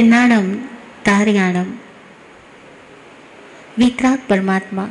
[0.00, 0.54] तिन्नाणम
[1.06, 1.70] तारयाणम।
[3.78, 4.86] वितराग परमात्मा।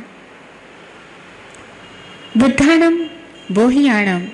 [2.36, 3.04] बुद्धाणम,
[3.52, 4.26] बोहियाणम।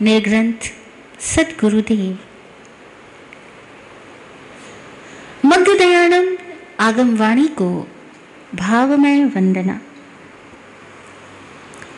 [0.00, 0.72] निर्ग्रंथ,
[1.20, 2.18] सदगुरुदेव।
[5.44, 6.36] मग्गदयाणम
[6.80, 7.88] आगम वाणी को
[8.54, 9.80] भावमय वंदना।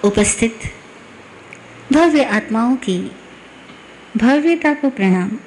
[0.05, 0.59] उपस्थित,
[1.93, 3.11] भव्य आत्माओं की
[4.17, 5.39] भव्यता को प्रणाम।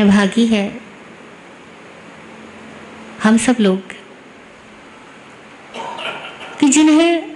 [0.00, 0.80] भागी है।
[3.22, 3.82] हम सब लोग।
[6.60, 7.32] कि जिन्हें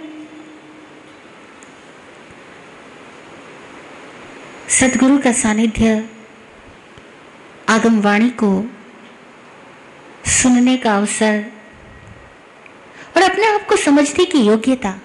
[4.69, 6.09] सदगुरु का सानिध्य
[7.69, 8.71] आगम वाणी को
[10.27, 11.45] सुनने का अवसर
[13.17, 15.01] और अपने आप को समझने की योग्यता।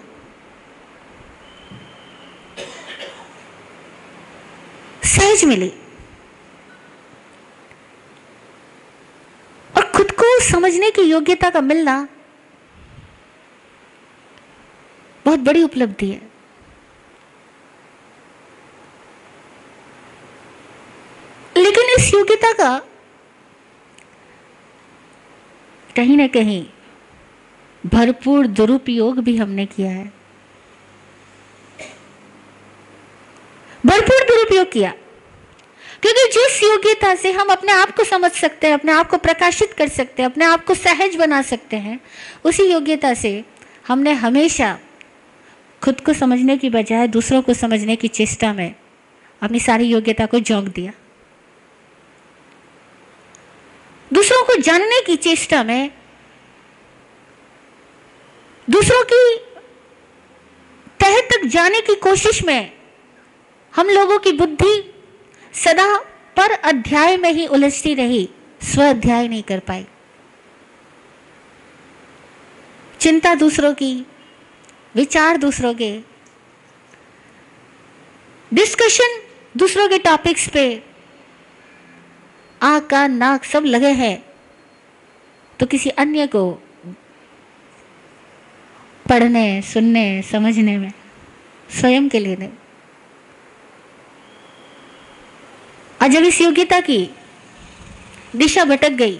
[5.03, 5.73] सहज मिली
[9.77, 11.93] और खुद को समझने की योग्यता का मिलना
[15.25, 16.21] बहुत बड़ी उपलब्धि है।
[21.57, 22.69] लेकिन इस योग्यता का
[25.95, 26.65] कहीं ना कहीं
[27.85, 30.05] भरपूर दुरुपयोग भी हमने किया है।
[33.85, 34.93] भरपूर दुरुपयोग किया।
[36.03, 39.73] क्योंकि जिस योग्यता से हम अपने आप को समझ सकते हैं, अपने आप को प्रकाशित
[39.73, 41.99] कर सकते हैं, अपने आप को सहज बना सकते हैं,
[42.43, 43.43] उसी योग्यता से
[43.87, 44.79] हमने हमेशा
[45.83, 48.75] खुद को समझने की बजाय दूसरों को समझने की चेष्टा में
[49.41, 50.91] अपनी सारी योग्यता को जोंक दिया।
[54.13, 55.91] दूसरों को जानने की चेष्टा में
[58.69, 59.37] दूसरों की
[60.99, 62.71] तह तक जाने की कोशिश में
[63.75, 64.93] हम लोगों की बुद्धि
[65.53, 65.97] सदा
[66.37, 68.29] पर अध्याय में ही उलझती रही,
[68.61, 69.85] स्व अध्याय नहीं कर पाई।
[72.99, 73.93] चिंता दूसरों की,
[74.95, 75.91] विचार दूसरों के
[78.51, 79.19] डिस्कशन
[79.57, 80.63] दूसरों के टॉपिक्स पे,
[82.61, 84.17] आँख कान नाक सब लगे हैं
[85.59, 86.51] तो किसी अन्य को
[89.05, 90.91] पढ़ने, सुनने, समझने में,
[91.69, 92.49] स्वयं के लिए नहीं।
[96.01, 96.99] और जब इस योग्यता की
[98.35, 99.17] दिशा भटक गई।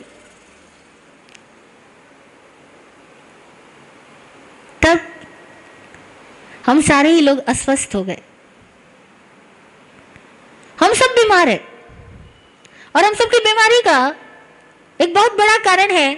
[4.81, 4.99] तब
[6.65, 8.21] हम सारे ही लोग अस्वस्थ हो गए।
[10.77, 11.57] हम सब बीमार है
[12.95, 14.15] और हम सबकी बीमारी का
[14.99, 16.13] एक बहुत बड़ा कारण है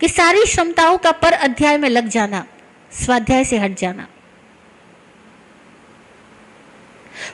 [0.00, 2.44] कि सारी क्षमताओं का पर अध्याय में लग जाना,
[2.92, 4.06] स्वाध्याय से हट जाना।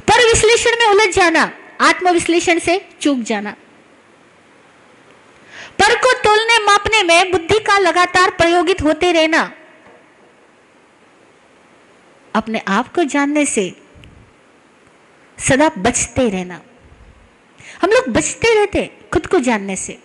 [0.09, 1.45] पर विश्लेषण में उलझ जाना
[1.81, 3.51] आत्मविश्लेषण से चूक जाना।
[5.79, 9.53] पर को तोलने मापने में बुद्धि का लगातार प्रयोगित होते रहना।
[12.35, 13.83] अपने आप को जानने से
[15.39, 16.61] सदा बचते रहना।
[17.83, 19.99] हम लोग बचते रहते खुद को जानने से।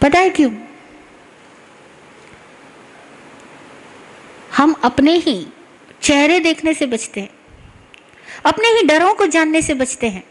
[0.00, 0.50] पता है क्यों?
[4.56, 5.46] हम अपने ही
[6.02, 7.30] चेहरे देखने से बचते हैं।
[8.46, 10.24] अपने ही डरों को जानने से बचते हैं।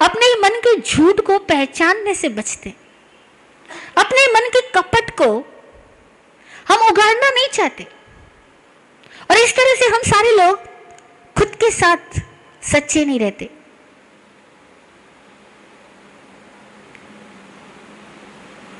[0.00, 2.76] अपने ही मन के झूठ को पहचानने से बचते हैं।
[3.98, 5.26] अपने मन के कपट को
[6.68, 7.84] हम उगाड़ना नहीं चाहते।
[9.30, 10.58] और इस तरह से हम सारे लोग
[11.38, 12.20] खुद के साथ
[12.62, 13.50] सच्चे नहीं रहते।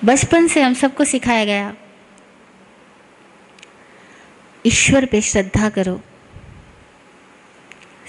[0.05, 1.75] बचपन से हम सबको सिखाया गया
[4.67, 6.01] ईश्वर पे श्रद्धा करो।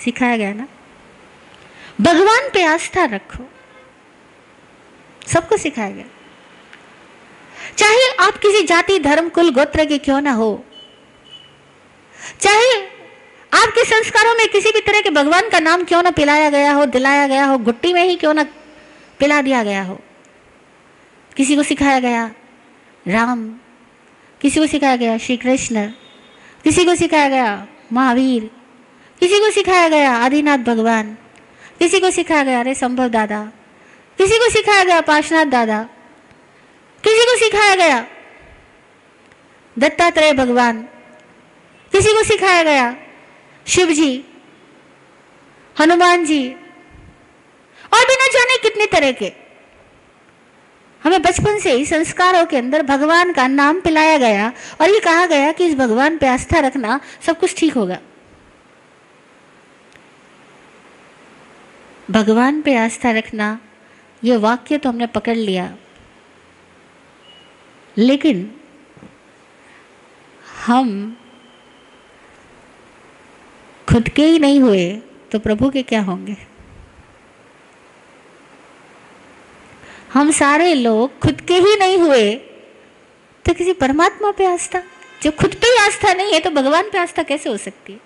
[0.04, 0.68] सिखाया गया ना?
[2.02, 3.50] भगवान पे आस्था रखो।
[5.28, 6.06] सबको सिखाया गया।
[7.78, 10.66] चाहे आप किसी जाति, धर्म, कुल, गोत्र के क्यों ना हो,
[12.40, 12.72] चाहे
[13.54, 16.86] आपके संस्कारों में किसी भी तरह के भगवान का नाम क्यों ना पिलाया गया हो,
[16.86, 18.44] दिलाया गया हो, गुट्टी में ही क्यों ना
[19.20, 20.00] पिला दिया गया हो,
[21.36, 22.26] किसी को सिखाया गया
[23.08, 23.48] राम,
[24.42, 25.90] किसी को सिखाया गया श्री कृष्ण
[26.64, 27.68] किसी को सिखाया गया?
[27.94, 28.52] महावीर।
[29.20, 30.12] किसी को सिखाया गया?
[30.12, 31.18] आदिनाथ भगवान।
[31.80, 32.60] किसी को सिखाया गया?
[32.60, 33.52] अरे संभव दादा।
[34.18, 35.02] किसी को सिखाया गया?
[35.02, 35.90] पाशनाथ दादा।
[37.04, 38.08] किसी को सिखाया गया?
[39.80, 40.82] दत्तात्रेय भगवान।
[41.92, 42.96] किसी को सिखाया गया?
[43.68, 44.26] शिव जी।
[45.80, 46.50] हनुमान जी।
[47.94, 49.47] और भी न जाने कितने तरह के।
[51.08, 54.52] हमें बचपन से ही संस्कारों के अंदर भगवान का नाम पिलाया गया
[54.82, 57.98] और ये कहा गया कि इस भगवान पे आस्था रखना सब कुछ ठीक होगा।
[62.12, 63.48] भगवान पे आस्था रखना,
[64.24, 65.78] ये वाक्य तो हमने पकड़ लिया।
[67.98, 68.52] लेकिन
[70.66, 70.92] हम
[73.88, 74.86] खुद के ही नहीं हुए
[75.32, 76.38] तो प्रभु के क्या होंगे?
[80.14, 82.36] हम सारे लोग खुद के ही नहीं हुए।
[83.46, 84.84] तो किसी परमात्मा पे आस्था?
[85.24, 88.00] जो खुद पे ही आस्था नहीं है तो भगवान पे आस्था कैसे हो सकती है?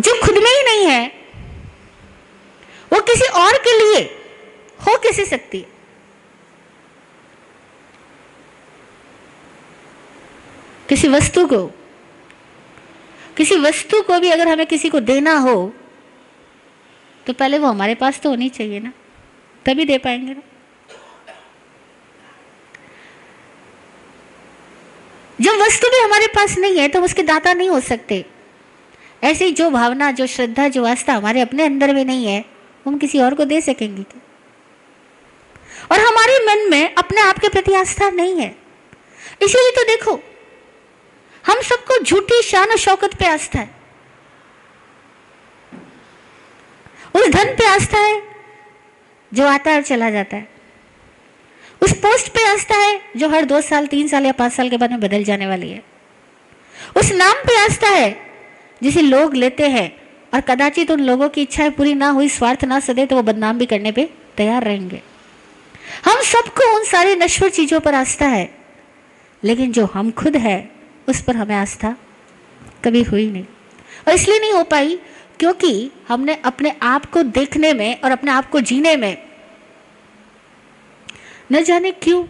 [0.00, 1.06] जो खुद में ही नहीं है,
[2.92, 4.02] वो किसी और के लिए
[4.86, 5.66] हो कैसे सकती है?
[10.88, 11.66] किसी वस्तु को,
[13.36, 15.72] किसी वस्तु को भी अगर हमें किसी को देना हो
[17.28, 18.92] तो पहले वो हमारे पास तो होनी चाहिए ना।
[19.66, 20.42] तभी दे पाएँगे ना।
[25.40, 28.24] जब वस्तु भी हमारे पास नहीं है तो उसके दाता नहीं हो सकते।
[29.24, 32.44] ऐसे जो भावना, जो श्रद्धा, जो आस्था हमारे अपने अंदर में नहीं है,
[32.86, 34.20] हम किसी और को दे सकेंगे क्या
[35.92, 38.54] और हमारे मन में अपने आप के प्रति आस्था नहीं है।
[39.42, 40.20] इसलिए तो देखो,
[41.44, 43.77] हम सबको झूठी, शान और शौकत पे आस्था है।
[47.18, 48.22] उस धन पे आस्था है,
[49.32, 50.48] जो आता है और चला जाता है।
[51.82, 54.76] उस पोस्ट पे आस्था है, जो हर दो साल, तीन साल या पाँच साल के
[54.76, 55.82] बाद में बदल जाने वाली है।
[56.96, 58.16] उस नाम पे आस्था है,
[58.82, 59.90] जिसे लोग लेते हैं
[60.34, 63.58] और कदाचित उन लोगों की इच्छाएँ पूरी ना हुई, स्वार्थ ना सदे तो वो बदनाम
[63.58, 65.02] भी करने पे तैयार रहेंगे।
[66.04, 68.48] हम सबको उन सारी नश्वर चीज़ों पर आस्था है,
[69.42, 70.58] लेकिन जो हम खुद है,
[71.08, 71.96] उस पर हमें आस्था
[72.84, 73.44] कभी हुई नहीं।
[74.08, 74.98] और इसलिए नहीं हो पाई
[75.40, 79.16] क्योंकि हमने अपने आप को देखने में और अपने आप को जीने में
[81.52, 82.24] न जाने क्यों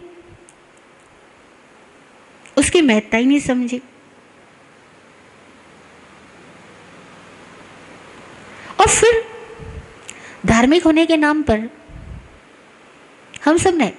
[2.57, 3.81] उसकी महत्ता ही नहीं समझी।
[8.79, 9.23] और फिर
[10.45, 11.69] धार्मिक होने के नाम पर
[13.45, 13.91] हम सबने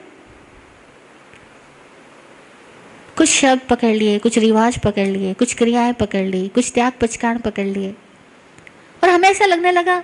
[3.17, 7.39] कुछ शब्द पकड़ लिए, कुछ रिवाज पकड़ लिए, कुछ क्रियाएँ पकड़ ली, कुछ त्याग पचकान
[7.39, 7.95] पकड़ लिए।
[9.03, 10.01] और हमें ऐसा लगने लगा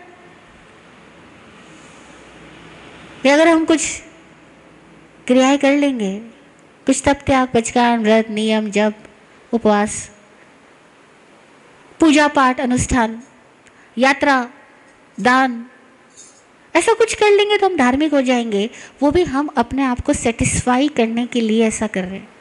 [3.22, 4.02] कि अगर हम कुछ
[5.26, 6.18] क्रियाएँ कर लेंगे,
[6.86, 8.94] कुछ तप त्याग पचकान व्रत, नियम, जप,
[9.52, 10.10] उपवास,
[12.00, 13.22] पूजा पाठ, अनुष्ठान,
[13.98, 14.48] यात्रा,
[15.20, 15.66] दान,
[16.74, 18.70] ऐसा कुछ कर लेंगे तो हम धार्मिक हो जाएँगे।
[19.02, 22.35] वो भी हम अपने आप को सेटिस्फाई करने के लिए ऐसा कर रहे हैं।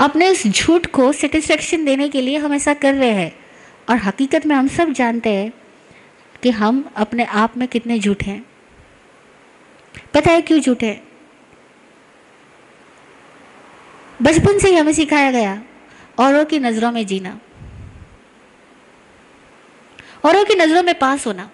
[0.00, 3.38] अपने इस झूठ को सेटिस्फेक्शन देने के लिए हम ऐसा कर रहे हैं।
[3.90, 5.52] और हकीकत में हम सब जानते हैं
[6.42, 8.46] कि हम अपने आप में कितने झूठे हैं।
[10.14, 11.00] पता है क्यों झूठे
[14.22, 15.62] बचपन से ही हमें सिखाया गया,
[16.18, 17.40] औरों की नज़रों में जीना।
[20.24, 21.50] औरों की नज़रों में पास होना।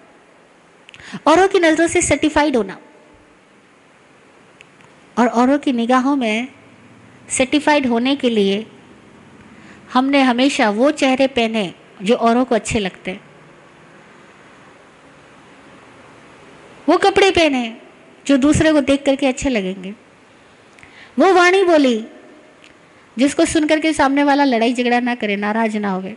[1.27, 2.77] औरों की नज़रों से सर्टिफाइड होना।
[5.19, 6.56] और औरों की निगाहों में
[7.29, 8.65] सर्टिफाइड होने के लिए
[9.93, 13.19] हमने हमेशा वो चेहरे पहने जो औरों को अच्छे लगते।
[16.89, 17.77] वो कपड़े पहने
[18.25, 19.93] जो दूसरे को देख करके अच्छे लगेंगे।
[21.19, 22.05] वो वाणी बोली
[23.17, 26.11] जिसको सुनकर के सामने वाला लड़ाई झगड़ा ना करे, नाराज़ ना हो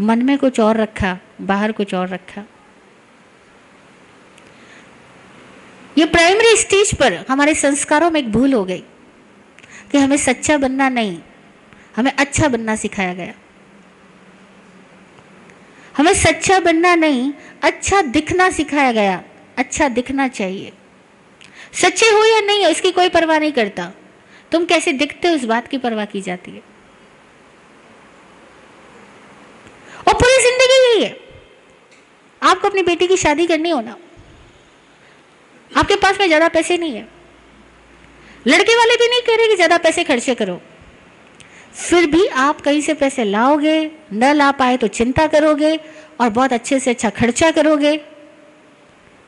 [0.00, 2.44] मन में कुछ और रखा, बाहर कुछ और रखा।
[5.98, 8.82] ये प्राइमरी स्टेज पर हमारे संस्कारों में एक भूल हो गई।
[9.92, 11.18] कि हमें सच्चा बनना नहीं,
[11.96, 13.34] हमें अच्छा बनना सिखाया गया।
[15.94, 17.32] हमें सच्चा बनना नहीं
[17.62, 19.22] अच्छा दिखना सिखाया गया
[19.58, 20.72] अच्छा दिखना चाहिए।
[21.80, 23.90] सच्चे हो या नहीं हो इसकी कोई परवाह नहीं करता।
[24.52, 26.62] तुम कैसे दिखते हो, उस बात की परवाह की जाती है।
[30.08, 31.16] और पूरी ज़िंदगी यही है।
[32.42, 33.96] आपको अपनी बेटी की शादी करनी होना
[35.70, 37.08] आपके पास में ज़्यादा पैसे नहीं है।
[38.46, 40.60] लड़के वाले भी नहीं कह रहे कि ज़्यादा पैसे खर्चे करो।
[41.74, 45.76] फिर भी आप कहीं से पैसे लाओगे, न ला पाए तो चिंता करोगे
[46.20, 48.00] और बहुत अच्छे से अच्छा खर्चा करोगे।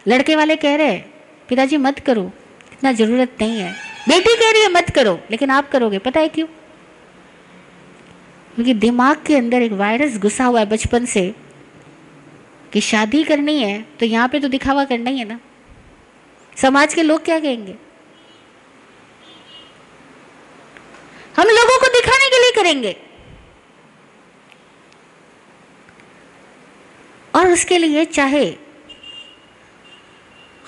[0.07, 1.05] लड़के वाले कह रहे हैं,
[1.49, 2.31] पिताजी, मत करो,
[2.73, 3.73] इतना ज़रूरत नहीं है।
[4.09, 6.47] बेटी कह रही है, मत करो, लेकिन आप करोगे, पता है क्यों?
[8.55, 11.35] क्योंकि दिमाग के अंदर एक वायरस घुसा हुआ है बचपन से
[12.73, 15.39] कि शादी करनी है तो यहाँ पे तो दिखावा करना ही है ना।
[16.57, 17.75] समाज के लोग क्या कहेंगे?
[21.37, 22.97] हम लोगों को दिखाने के लिए करेंगे।
[27.35, 28.55] और उसके लिए चाहे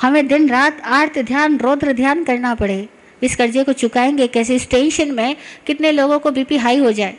[0.00, 2.88] हमें दिन रात आर्त ध्यान, रौद्र ध्यान करना पड़े।
[3.23, 4.54] इस कर्जे को चुकाएँगे कैसे?
[4.54, 7.14] इस टेंशन में कितने लोगों को बीपी हाई हो जाए?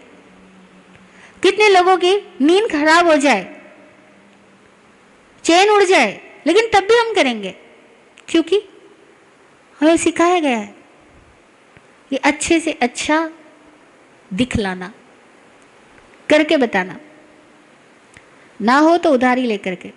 [1.44, 3.62] कितने लोगों की नींद खराब हो जाए?
[5.44, 7.56] चैन उड़ जाए, लेकिन तब भी हम करेंगे।
[8.28, 8.62] क्योंकि
[9.80, 10.76] हमें सिखाया गया है
[12.10, 13.30] कि अच्छे से अच्छा
[14.34, 14.94] दिखलाना,
[16.30, 17.00] करके बताना।
[18.62, 19.92] ना हो तो उधारी लेकर के।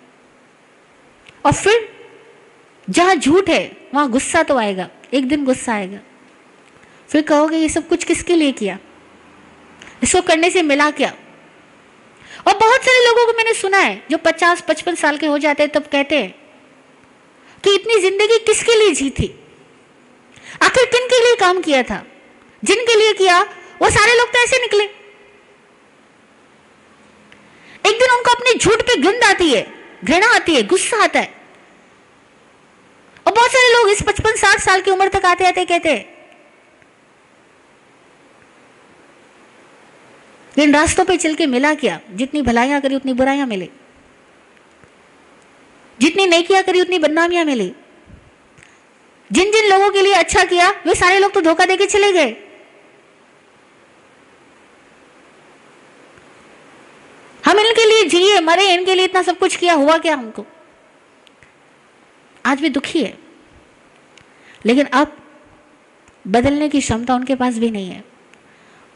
[1.46, 1.88] और फिर
[2.90, 5.98] जहाँ झूठ है, वहाँ गुस्सा तो आएगा, एक दिन गुस्सा आएगा।
[7.08, 8.78] फिर कहोगे, ये सब कुछ किसके लिए किया?
[10.02, 11.14] इसको करने से मिला क्या?
[12.46, 15.62] और बहुत सारे लोगों को मैंने सुना है, जो 50 55 साल के हो जाते
[15.62, 16.34] हैं, तब कहते हैं
[17.64, 19.40] कि इतनी ज़िंदगी किसके लिए जी थी?
[20.62, 22.06] आखिर किन के लिए काम किया था?
[22.64, 24.84] जिनके लिए किया वो सारे लोग तो ऐसे निकले।
[27.84, 29.66] एक दिन उनको अपने झूठ पे गंद आती है,
[30.04, 31.34] घृणा आती है, गुस्सा आता है।
[33.26, 35.98] और बहुत सारे लोग इस पचपन, साठ साल की उम्र तक आते आते कहते
[40.54, 41.98] इन रास्तों पे चल के मिला क्या?
[42.10, 43.68] जितनी भलाइयाँ करी उतनी बुराइयाँ मिली।
[45.98, 47.72] जितनी नेकियाँ करी उतनी बदनामियाँ मिली।
[49.30, 52.36] जिन जिन लोगों के लिए अच्छा किया, वे सारे लोग तो धोखा देके चले गए
[57.44, 60.46] हम इनके लिए जिए मरे इनके लिए इतना सब कुछ किया, हुआ क्या हमको?
[62.46, 63.18] आज भी दुखी है।
[64.66, 65.16] लेकिन अब
[66.26, 68.04] बदलने की क्षमता उनके पास भी नहीं है।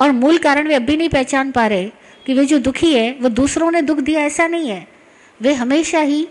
[0.00, 1.90] और मूल कारण वे अब भी नहीं पहचान पा रहे
[2.26, 4.88] कि वे जो दुखी है, वो दूसरों ने दुख दिया, ऐसा नहीं है।
[5.40, 6.28] वे हमेशा ही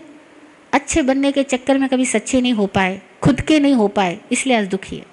[0.72, 4.20] अच्छे बनने के चक्कर में कभी सच्चे नहीं हो पाए, खुद के नहीं हो पाए,
[4.32, 5.06] इसलिए आज दुखी है।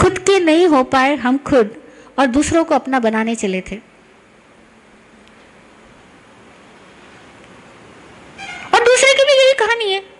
[0.00, 1.82] खुद के नहीं हो पाए, हम खुद
[2.18, 3.95] और दूसरों को अपना बनाने चले थे।
[9.66, 10.16] कहानी है।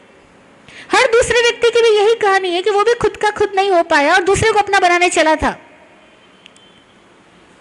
[0.91, 3.71] हर दूसरे व्यक्ति की भी यही कहानी है कि वो भी खुद का खुद नहीं
[3.71, 5.61] हो पाया और दूसरे को अपना बनाने चला था।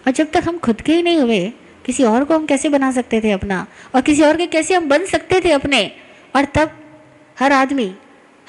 [0.08, 1.54] और जब तक हम खुद के ही नहीं हुए,
[1.86, 3.68] किसी और को हम कैसे बना सकते थे अपना?
[3.96, 5.92] और किसी और के कैसे हम बन सकते थे अपने?
[6.36, 6.72] और तब
[7.40, 7.96] हर आदमी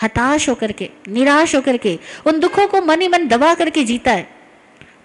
[0.03, 4.13] हताश होकर के, निराश होकर के, उन दुखों को मन ही मन दबा करके जीता
[4.13, 4.37] है।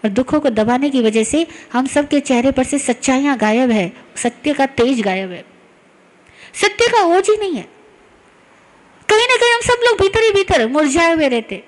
[0.03, 3.93] और दुखों को दबाने की वजह से हम सबके चेहरे पर से सच्चाइयाँ गायब है,
[4.15, 5.45] सत्य का तेज गायब है।
[6.53, 7.80] सत्य का ओझ ही नहीं है।
[9.11, 11.63] कहीं ना कहीं हम सब लोग भीतर ही भीतर मुरझाए हुए रहते।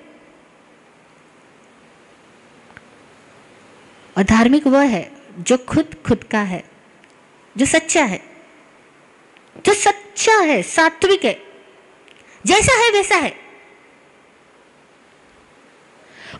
[4.16, 6.64] और धार्मिक वह है जो खुद खुद का है,
[7.56, 8.20] जो सच्चा है,
[9.66, 11.42] जो सच्चा है, सात्विक है,
[12.46, 13.36] जैसा है वैसा है।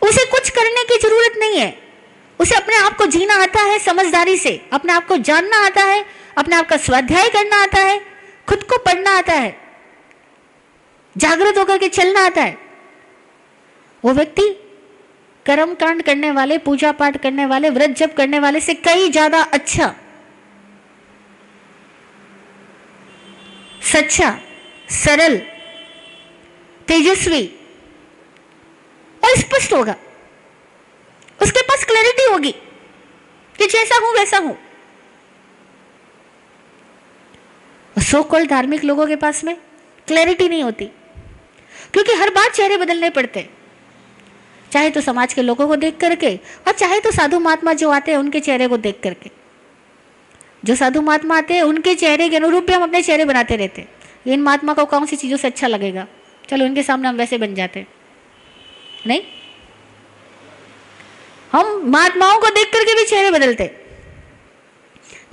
[0.01, 1.77] उसे कुछ करने की ज़रूरत नहीं है।
[2.39, 6.05] उसे अपने आप को जीना आता है समझदारी से, अपने आप को जानना आता है,
[6.37, 7.99] अपने आप का स्वाध्याय करना आता है,
[8.49, 9.64] खुद को पढ़ना आता है।
[11.15, 12.57] जागृत होकर के चलना आता है।
[14.03, 14.49] वो व्यक्ति
[15.45, 19.41] कर्म कांड करने वाले, पूजा पाठ करने वाले, व्रत जप करने वाले से कई ज़्यादा
[19.43, 19.93] अच्छा
[23.85, 24.29] सच्चा,
[24.93, 25.37] सरल,
[26.87, 27.45] तेजस्वी
[29.23, 29.95] और स्पष्ट होगा।
[31.39, 32.51] उसके पास क्लैरिटी होगी
[33.59, 34.57] कि जैसा हूँ, वैसा हूँ।
[37.95, 39.55] सो कॉल्ड धार्मिक लोगों के पास में
[40.07, 40.89] क्लैरिटी नहीं होती।
[41.95, 43.47] क्योंकि हर बार चेहरे बदलने पड़ते
[44.71, 46.35] चाहे तो समाज के लोगों को देख करके
[46.67, 49.29] और चाहे तो साधु महात्मा जो आते हैं उनके चेहरे को देख करके।
[50.65, 53.81] जो साधु महात्मा आते हैं, उनके चेहरे के अनुरूप भी हम अपने चेहरे बनाते रहते
[53.81, 56.05] हैं। इन महात्मा को कौन सी चीज़ों से अच्छा लगेगा?
[56.49, 57.87] चलो उनके सामने हम वैसे बन जाते हैं।
[59.07, 59.21] नहीं?
[61.51, 63.71] हम महात्माओं को देख करके भी चेहरे बदलते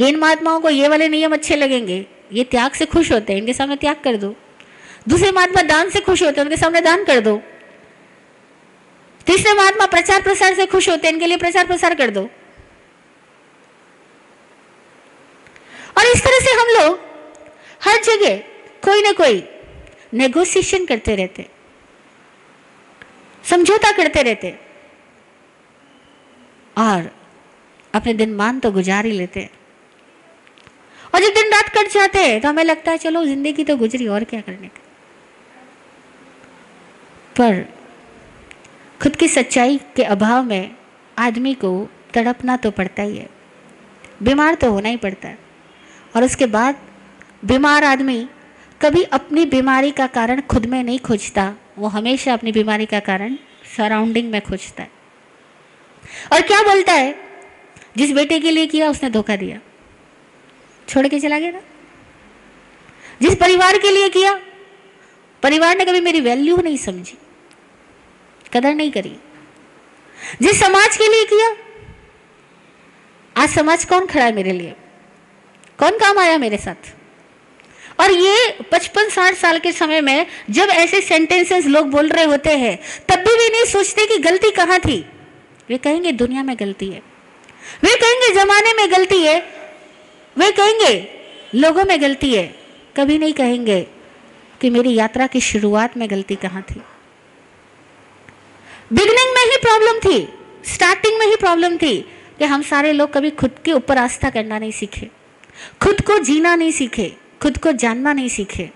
[0.01, 3.53] इन महात्माओं को ये वाले नियम अच्छे लगेंगे। ये त्याग से खुश होते हैं। इनके
[3.53, 4.35] सामने त्याग कर दो।
[5.07, 7.41] दूसरे महात्मा दान से खुश होते हैं, उनके सामने दान कर दो।
[9.27, 12.23] तीसरे महात्मा प्रचार प्रसार से खुश होते हैं, इनके लिए प्रचार प्रसार कर दो।
[15.99, 16.99] और इस तरह से हम लोग
[17.81, 18.37] हर जगह
[18.83, 19.43] कोई ना कोई
[20.15, 21.47] नेगोशिएशन करते रहते
[23.45, 24.55] समझौता करते रहते
[26.77, 27.11] और
[27.95, 29.49] अपने दिन मान तो गुजार ही लेते
[31.15, 34.07] और जब दिन रात कट जाते हैं तो हमें लगता है, चलो, ज़िंदगी तो गुजरी,
[34.09, 34.82] और क्या करने का।
[37.37, 37.65] पर
[39.03, 40.75] खुद की सच्चाई के अभाव में
[41.19, 43.29] आदमी को तड़पना तो पड़ता ही है।
[44.23, 45.39] बीमार तो होना ही पड़ता है।
[46.17, 46.77] और उसके बाद
[47.45, 48.29] बीमार आदमी
[48.83, 53.37] कभी अपनी बीमारी का कारण खुद में नहीं खोजता, वो हमेशा अपनी बीमारी का कारण
[53.77, 54.91] सराउंडिंग में खोजता है।
[56.33, 57.15] और क्या बोलता है?
[57.97, 59.61] जिस बेटे के लिए किया, उसने धोखा दिया।
[60.89, 61.61] छोड़ के चला गया ना?
[63.23, 64.41] जिस परिवार के लिए किया
[65.43, 67.19] परिवार ने कभी मेरी वैल्यू नहीं समझी।
[68.55, 69.17] कदर नहीं करी।
[70.43, 71.57] जिस समाज के लिए किया,
[73.43, 74.75] आज समाज कौन खड़ा है मेरे लिए?
[75.79, 76.93] कौन काम आया मेरे साथ?
[78.01, 82.51] और ये पचपन साठ साल के समय में जब ऐसे सेंटेंसेस लोग बोल रहे होते
[82.51, 85.07] हैं, तब भी वे नहीं सोचते कि गलती कहाँ थी।
[85.69, 87.03] वे कहेंगे, दुनिया में गलती है।
[87.83, 89.41] वे कहेंगे, जमाने में गलती है।
[90.39, 91.09] वे कहेंगे,
[91.55, 92.55] लोगों में गलती है।
[92.97, 93.87] कभी नहीं कहेंगे
[94.63, 96.81] कि मेरी यात्रा की शुरुआत में गलती कहाँ थी?
[98.93, 100.29] बिगनिंग में ही प्रॉब्लम थी
[100.65, 101.97] स्टार्टिंग में ही प्रॉब्लम थी
[102.39, 105.11] कि हम सारे लोग कभी खुद के ऊपर आस्था करना नहीं सीखे,
[105.83, 108.71] खुद को जीना नहीं सीखे, खुद को जानना नहीं सीखे,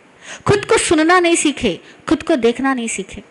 [0.47, 3.23] खुद को सुनना नहीं सीखे, खुद को देखना नहीं सीखे।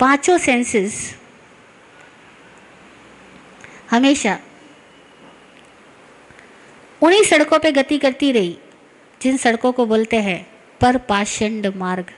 [0.00, 1.14] पाँचों सेंसेस
[3.90, 4.38] हमेशा
[7.02, 8.58] उन्हीं सड़कों पे गति करती रही,
[9.20, 12.10] जिन सड़कों को बोलते हैं पर पाषंड मार्ग।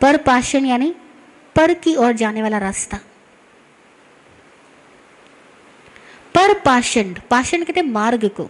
[0.00, 0.94] पर पाषण यानी
[1.56, 2.96] पर की ओर जाने वाला रास्ता।
[6.34, 8.44] पर पाषण पाषण कहते मार्ग को।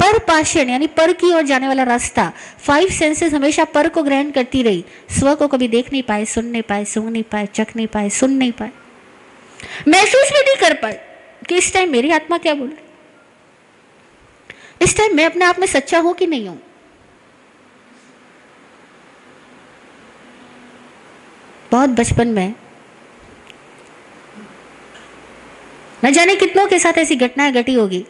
[0.00, 4.30] पर पाषण यानी पर की ओर जाने वाला रास्ता। फाइव सेंसेस हमेशा पर को ग्रहण
[4.30, 7.76] करती रही। स्व को कभी देख नहीं पाए, सुन नहीं पाए सुन नहीं पाए, चख
[7.76, 8.70] नहीं पाए, सुन नहीं पाए।
[9.88, 11.00] महसूस भी नहीं कर पाए
[11.48, 12.78] कि इस टाइम मेरी आत्मा क्या बोल रही
[14.80, 16.60] इस टाइम मैं अपने आप में सच्चा हूँ कि नहीं हूँ।
[21.74, 22.54] बहुत बचपन में।
[26.04, 28.04] न जाने कितनों के साथ ऐसी घटनाएँ घटी होगी।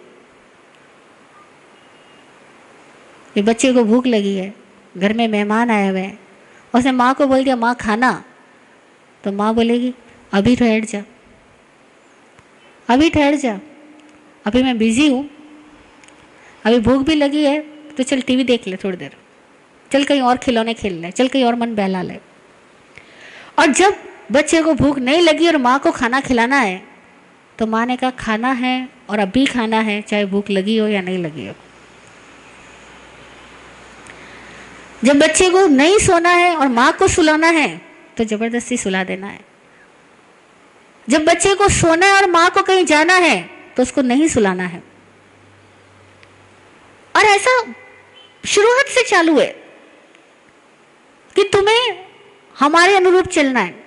[3.34, 4.52] कि बच्चे को भूख लगी है,
[4.96, 6.18] घर में मेहमान आए हुए हैं।
[6.74, 8.12] उसने माँ को बोल दिया, माँ, खाना?
[9.24, 9.92] तो माँ बोलेगी,
[10.32, 11.02] अभी ठहर जा,
[12.88, 13.58] अभी ठहर जा,
[14.44, 15.28] अभी मैं बिज़ी हूँ,
[16.64, 17.58] अभी भूख भी लगी है
[17.96, 19.16] तो चल टीवी देख ले थोड़ी देर।
[19.90, 22.18] चल कहीं और खिलौने खेल ले चल कहीं और मन बहला ले।
[23.58, 23.96] और जब
[24.32, 26.82] बच्चे को भूख नहीं लगी और माँ को खाना खिलाना है
[27.58, 31.00] तो माँ ने कहा, खाना है और अभी खाना है, चाहे भूख लगी हो या
[31.00, 31.54] नहीं लगी हो.
[35.04, 37.68] जब बच्चे को नहीं सोना है और माँ को सुलाना है
[38.16, 39.40] तो ज़बरदस्ती सुला देना है।
[41.08, 43.40] जब बच्चे को सोना है और माँ को कहीं जाना है
[43.76, 44.82] तो उसको नहीं सुलाना है।
[47.14, 47.50] और ऐसा
[48.44, 49.46] शुरुआत से चालू है
[51.36, 52.13] कि तुम्हें
[52.58, 53.84] हमारे अनुरूप चलना है।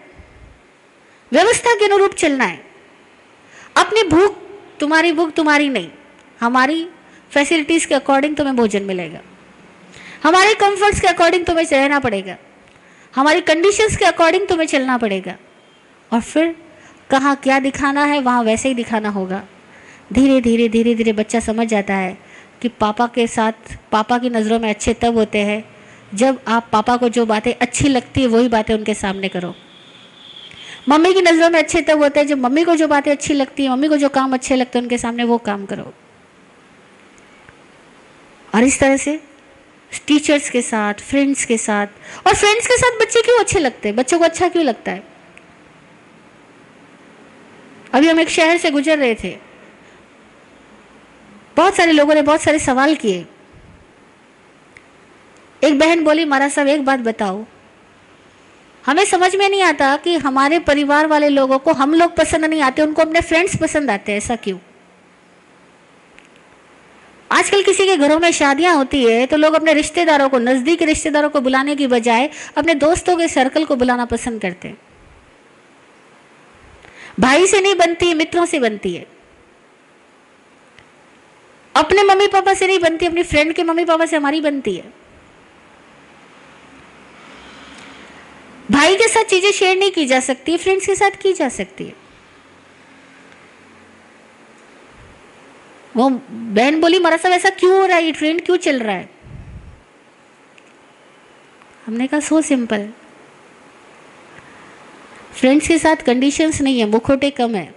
[1.33, 2.65] व्यवस्था के अनुरूप चलना है।
[3.77, 4.37] अपनी भूख,
[4.79, 5.89] तुम्हारी भूख, तुम्हारी नहीं।
[6.39, 6.89] हमारी
[7.31, 9.19] फैसिलिटीज़ के अकॉर्डिंग तुम्हें भोजन मिलेगा।
[10.23, 12.37] हमारे कंफर्ट्स के अकॉर्डिंग तुम्हें रहना पड़ेगा।
[13.15, 15.35] हमारी कंडीशंस के अकॉर्डिंग तुम्हें चलना पड़ेगा।
[16.13, 16.55] और फिर
[17.09, 19.43] कहाँ क्या दिखाना है, वहाँ वैसे ही दिखाना होगा।
[20.13, 22.17] धीरे धीरे धीरे धीरे बच्चा समझ जाता है
[22.61, 23.51] कि पापा के साथ,
[23.91, 25.76] पापा की नज़रों में अच्छे तब होते हैं
[26.13, 29.55] जब आप पापा को जो बातें अच्छी लगती है, वही बातें उनके सामने करो।
[30.89, 33.63] मम्मी की नज़रों में अच्छे तब होते हैं, जब मम्मी को जो बातें अच्छी लगती
[33.63, 35.93] है, मम्मी को जो काम अच्छे लगते हैं, उनके सामने वो काम करो।
[38.55, 39.19] और इस तरह से
[40.07, 41.87] टीचर्स के साथ फ्रेंड्स के साथ,
[42.27, 43.95] और फ्रेंड्स के साथ बच्चे क्यों अच्छे लगते हैं?
[43.95, 45.03] बच्चों को अच्छा क्यों लगता है?
[47.93, 49.37] अभी हम एक शहर से गुजर रहे थे।
[51.55, 53.25] बहुत सारे लोगों ने बहुत सारे सवाल किए।
[55.61, 57.43] एक बहन बोली, महाराज साहब, एक बात बताओ।
[58.83, 62.61] हमें समझ में नहीं आता कि हमारे परिवार वाले लोगों को हम लोग पसंद नहीं
[62.61, 64.57] आते, उनको अपने फ्रेंड्स पसंद आते हैं, ऐसा क्यों?
[67.31, 71.29] आजकल किसी के घरों में शादियाँ होती है तो लोग अपने रिश्तेदारों को, नज़दीक रिश्तेदारों
[71.29, 74.77] को बुलाने की बजाय अपने दोस्तों के सर्कल को बुलाना पसंद करते हैं।
[77.19, 79.05] भाई से नहीं बनती मित्रों से बनती है।
[81.75, 84.93] अपने मम्मी पापा से नहीं बनती, अपनी फ्रेंड के मम्मी पापा से हमारी बनती है।
[88.71, 91.49] भाई के साथ चीज़ें शेयर नहीं की जा सकती है फ्रेंड्स के साथ की जा
[91.49, 91.93] सकती है।
[95.95, 98.03] वो बहन बोली, मारा साहब, ऐसा क्यों हो रहा है?
[98.03, 99.09] ये ट्रेंड क्यों चल रहा है?
[101.85, 102.89] हमने कहा सो सिंपल
[105.35, 107.75] फ्रेंड्स के साथ कंडीशंस नहीं है, मुखोटे कम है।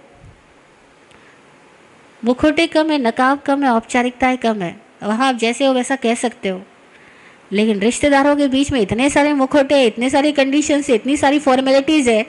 [2.25, 6.15] मुखोटे कम है, नकाब कम है, औपचारिकताएँ कम है। वहाँ आप जैसे हो, वैसा कह
[6.15, 6.61] सकते हो।
[7.51, 12.23] लेकिन रिश्तेदारों के बीच में इतने सारे मुखोटे इतने सारी कंडीशंस इतनी सारी फॉर्मेलिटीज़ है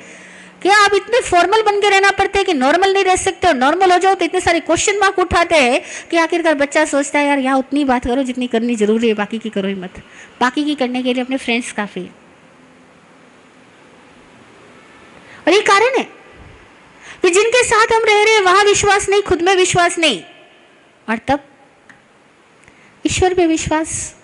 [0.62, 3.52] क्या आप इतने फॉर्मल बन के रहना पड़ते हैं कि नॉर्मल नहीं रह सकते हो
[3.52, 5.80] नॉर्मल हो जाओ तो इतने सारे क्वेश्चन मार्क उठाते हैं
[6.10, 9.38] कि आखिरकार बच्चा सोचता है, यार, यहाँ उतनी बात करो जितनी करनी ज़रूरी है, बाकी
[9.38, 9.98] की करो ही मत।
[10.40, 12.10] बाकी की करने के लिए अपने फ्रेंड्स काफ़ी है।
[15.46, 16.04] और ये कारण है
[17.22, 20.22] कि जिनके साथ हम रह रहे हैं, वहाँ विश्वास नहीं, खुद में विश्वास नहीं।
[21.08, 21.44] और तब
[23.06, 24.14] ईश्वर पे विश्वास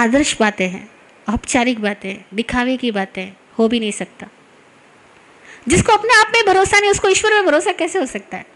[0.00, 0.90] आदर्श बातें हैं,
[1.28, 4.26] औपचारिक बातें, दिखावे की बातें, हो भी नहीं सकता।
[5.68, 8.46] जिसको अपने आप में भरोसा नहीं, उसको ईश्वर में भरोसा कैसे हो सकता है?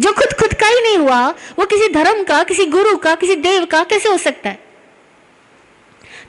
[0.00, 3.36] जो खुद खुद का ही नहीं हुआ, वो किसी धर्म का, किसी गुरु का, किसी
[3.36, 4.64] देव का कैसे हो सकता है?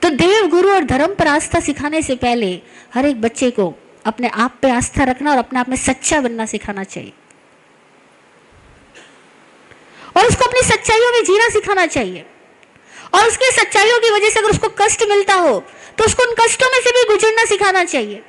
[0.01, 2.61] तो देव, गुरु और धर्म पर आस्था सिखाने से पहले
[2.93, 3.73] हर एक बच्चे को
[4.05, 7.13] अपने आप पे आस्था रखना और अपने आप में सच्चा बनना सिखाना चाहिए।
[10.17, 12.25] और उसको अपनी सच्चाइयों में जीना सिखाना चाहिए।
[13.13, 15.59] और उसकी सच्चाइयों की वजह से अगर उसको कष्ट मिलता हो
[15.97, 18.23] तो उसको उन कष्टों में से भी गुजरना सिखाना चाहिए।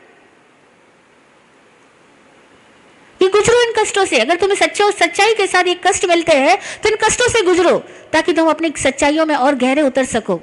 [3.20, 6.56] कि गुजरो इन कष्टों से। अगर तुम्हें सच्चा सच्चाई के साथ ये कष्ट मिलते हैं
[6.82, 7.78] तो इन कष्टों से गुजरो,
[8.12, 10.36] ताकि तुम अपनी सच्चाइयों में और गहरे उतर सको,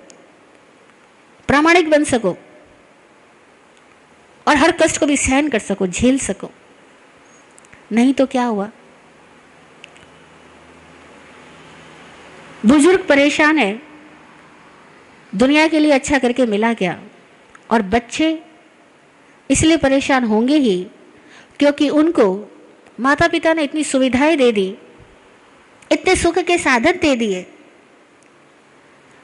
[1.50, 2.36] प्रामाणिक बन सको,
[4.48, 6.50] और हर कष्ट को भी सहन कर सको, झेल सको।
[7.92, 8.70] नहीं तो क्या हुआ?
[12.66, 13.91] बुज़ुर्ग परेशान है
[15.34, 17.00] दुनिया के लिए अच्छा करके मिला क्या?
[17.72, 18.38] और बच्चे
[19.50, 20.78] इसलिए परेशान होंगे ही
[21.60, 22.26] क्योंकि उनको
[23.00, 24.68] माता पिता ने इतनी सुविधाएँ दे दी,
[25.92, 27.42] इतने सुख के साधन दे दिए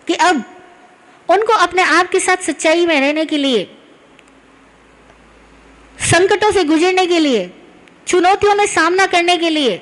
[0.08, 0.44] कि अब
[1.30, 3.64] उनको अपने आप के साथ सच्चाई में रहने के लिए,
[6.02, 7.50] संकटों से गुजरने के लिए,
[8.08, 9.82] चुनौतियों में सामना करने के लिए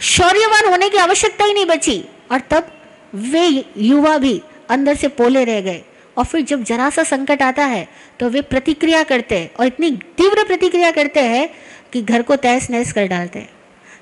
[0.00, 2.70] शौर्यवान होने की आवश्यकता ही नहीं बची। और तब
[3.14, 3.46] वे
[3.76, 4.40] युवा भी
[4.72, 5.82] अंदर से पोले रह गए।
[6.16, 7.86] और फिर जब जरा सा संकट आता है
[8.20, 11.48] तो वे प्रतिक्रिया करते हैं और इतनी तीव्र प्रतिक्रिया करते हैं
[11.92, 13.50] कि घर को तहस नहस कर डालते हैं।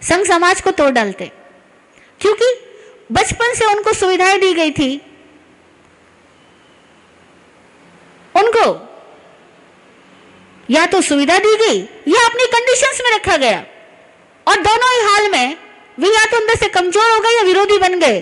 [0.03, 1.31] संघ समाज को तोड़ डालते
[2.21, 2.53] क्योंकि
[3.13, 4.91] बचपन से उनको सुविधाएँ दी गई थी।
[8.35, 8.67] उनको
[10.69, 11.79] या तो सुविधा दी गई,
[12.09, 13.65] या अपनी कंडीशंस में रखा गया।
[14.47, 15.57] और दोनों ही हाल में
[15.99, 18.21] वे या तो अंदर से कमज़ोर हो गए या विरोधी बन गए।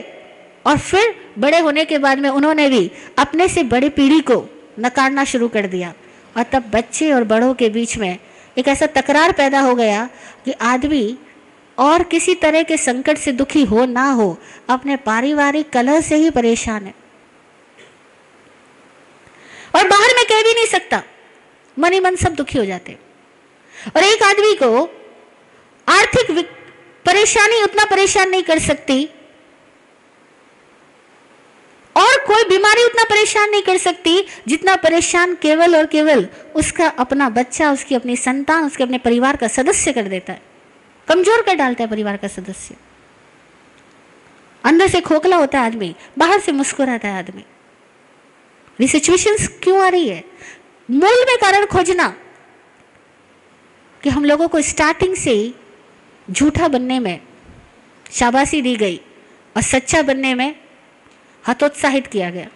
[0.69, 4.45] और फिर बड़े होने के बाद में उन्होंने भी अपने से बड़ी पीढ़ी को
[4.81, 5.93] नकारना शुरू कर दिया।
[6.37, 8.19] और तब बच्चे और बड़ों के बीच में
[8.57, 10.05] एक ऐसा तकरार पैदा हो गया
[10.45, 11.19] कि आदमी
[11.79, 16.31] और किसी तरह के संकट से दुखी हो ना हो, अपने पारिवारिक कलह से ही
[16.31, 16.95] परेशान है।
[19.75, 21.03] और बाहर में कह भी नहीं सकता,
[21.77, 22.97] मन ही मन सब दुखी हो जाते।
[23.97, 24.85] और एक आदमी को
[25.87, 26.31] आर्थिक
[27.07, 29.05] परेशानी उतना परेशान नहीं कर सकती
[31.97, 37.29] और कोई बीमारी उतना परेशान नहीं कर सकती, जितना परेशान केवल और केवल उसका अपना
[37.29, 40.43] बच्चा, उसकी अपनी संतान, उसके अपने परिवार का सदस्य कर देता है।
[41.09, 42.75] कमज़ोर कर डालता है परिवार का सदस्य।
[44.65, 47.45] अंदर से खोखला होता है आदमी, बाहर से मुस्कुराता है आदमी।
[48.81, 50.25] ये सिचुएशंस क्यों आ रही है?
[50.89, 52.09] मूल में कारण खोजना
[54.03, 55.55] कि हम लोगों को स्टार्टिंग से ही
[56.31, 57.21] झूठा बनने में,
[58.13, 59.01] शाबाशी दी गई
[59.57, 60.55] और सच्चा बनने में
[61.45, 62.49] हतोत्साहित किया गया।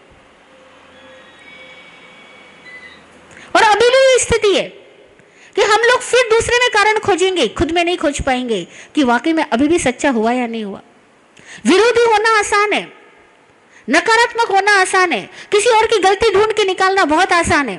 [3.55, 4.69] और अभी भी स्थिति है
[5.57, 9.33] कि हम लोग फिर दूसरे में कारण खोजेंगे, खुद में नहीं खोज पाएँगे कि वाकई
[9.33, 10.81] में अभी भी सच्चा हुआ या नहीं हुआ।
[11.67, 12.83] विरोधी होना आसान है,
[13.89, 17.77] नकारात्मक होना आसान है, किसी और की गलती ढूंढ के निकालना बहुत आसान है,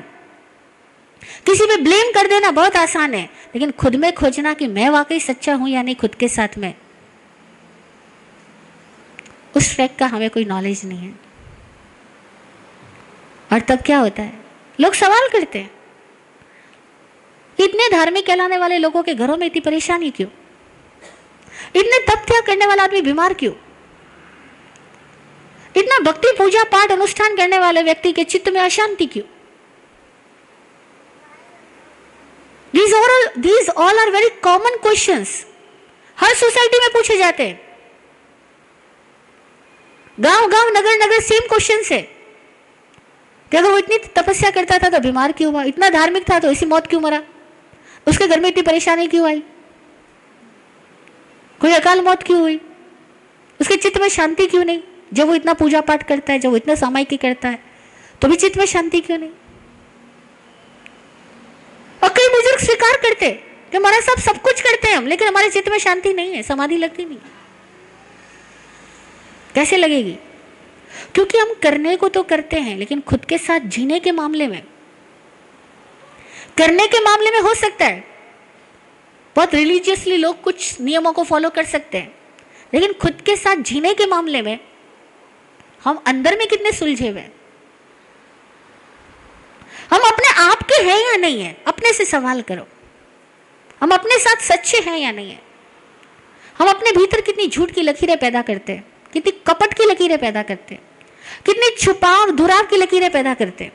[1.46, 5.20] किसी पे ब्लेम कर देना बहुत आसान है, लेकिन खुद में खोजना कि मैं वाकई
[5.20, 6.72] सच्चा हूँ या नहीं खुद के साथ में,
[9.56, 11.12] उस ट्रैक का हमें कोई नॉलेज नहीं है।
[13.52, 14.43] और तब क्या होता है?
[14.80, 15.70] लोग सवाल करते हैं।
[17.58, 20.28] इतने धार्मिक कहलाने वाले लोगों के घरों में इतनी परेशानी क्यों?
[21.76, 23.52] इतने तप त्याग करने वाला आदमी बीमार क्यों?
[25.76, 29.24] इतना भक्ति पूजा पाठ अनुष्ठान करने वाले व्यक्ति के चित्त में अशांति क्यों?
[32.74, 35.24] These all these all are very common question
[36.18, 37.60] her society में पूछे जाते हैं।
[40.20, 42.13] गाँव गाँव नगर नगर सेम क्वेश्चन है।
[43.56, 45.62] अगर वो इतनी तपस्या करता था तो बीमार क्यों हुआ?
[45.64, 47.22] इतना धार्मिक था तो इसी मौत क्यों मरा?
[48.06, 49.42] उसके घर में इतनी परेशानी क्यों आई?
[51.60, 52.60] कोई अकाल मौत क्यों हुई?
[53.60, 54.82] उसके चित्त में शांति क्यों नहीं?
[55.12, 57.58] जब वो इतना पूजा पाठ करता है, जब वो इतना सामायिक करता है
[58.22, 59.30] तो भी चित्त में शांति क्यों नहीं?
[62.02, 65.50] और कई बुज़ुर्ग स्वीकार करते कि हमारा साहब सब कुछ करते हैं हम, लेकिन हमारे
[65.50, 67.18] चित्त में शांति नहीं है, समाधि लगती नहीं
[69.54, 70.16] कैसे लगेगी?
[71.14, 74.62] क्योंकि हम करने को तो करते हैं, लेकिन खुद के साथ जीने के मामले में,
[76.58, 78.04] करने के मामले में हो सकता है।
[79.36, 82.14] बहुत रिलीजियसली लोग कुछ नियमों को फॉलो कर सकते हैं,
[82.74, 84.58] लेकिन खुद के साथ जीने के मामले में
[85.84, 87.24] हम अंदर में कितने सुलझे हुए
[89.90, 91.56] हम अपने आप के हैं या नहीं है?
[91.66, 92.66] अपने से सवाल करो।
[93.80, 95.40] हम अपने साथ सच्चे हैं या नहीं है?
[96.58, 98.84] हम अपने भीतर कितनी झूठ की लकीरें पैदा करते हैं?
[99.12, 100.82] कितनी कपट की लकीरें पैदा करते हैं?
[101.46, 103.70] कितनी छुपाव दुराव की लकीरें पैदा करते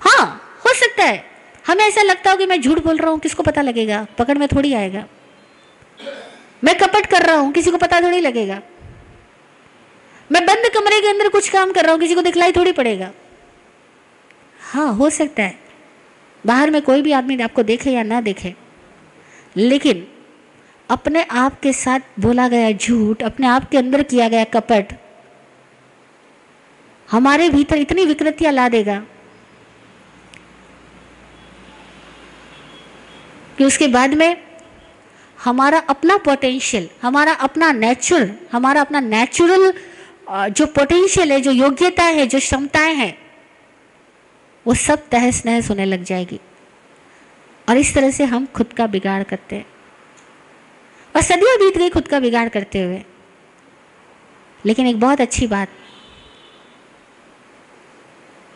[0.00, 0.24] हाँ
[0.66, 1.24] हो सकता है।
[1.66, 4.06] हमें ऐसा लगता हो कि मैं झूठ बोल रहा हूँ, किसको पता लगेगा?
[4.18, 5.04] पकड़ में थोड़ी आएगा।
[6.64, 8.60] मैं कपट कर रहा हूँ, किसी को पता थोड़ी लगेगा।
[10.32, 13.10] मैं बंद कमरे के अंदर कुछ काम कर रहा हूँ, किसी को दिखलाई थोड़ी पड़ेगा।
[14.60, 15.58] हाँ हो सकता है।
[16.46, 18.54] बाहर में कोई भी आदमी आपको देखे या ना देखे।
[19.56, 20.06] लेकिन
[20.90, 24.92] अपने आप के साथ बोला गया झूठ, अपने आप के अंदर किया गया कपट
[27.10, 28.98] हमारे भीतर इतनी विकृतियाँ ला देगा
[33.58, 34.36] कि उसके बाद में
[35.44, 39.72] हमारा अपना पोटेंशियल हमारा अपना नेचुरल हमारा अपना नेचुरल
[40.30, 43.18] जो पोटेंशियल है, जो योग्यता है, जो क्षमताएँ हैं,
[44.66, 46.40] वो सब तहस नहस होने लग जाएगी।
[47.68, 49.66] और इस तरह से हम खुद का बिगाड़ करते हैं।
[51.16, 53.02] और सदियाँ बीत गई खुद का बिगाड़ करते हुए।
[54.66, 55.68] लेकिन एक बहुत अच्छी बात